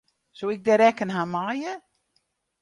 [0.37, 1.73] Soe ik de rekken ha meie?